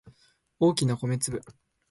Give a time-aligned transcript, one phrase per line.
[0.59, 1.41] 大きな米粒